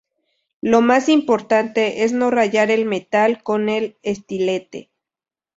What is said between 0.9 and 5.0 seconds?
importante es no rayar el metal con el estilete.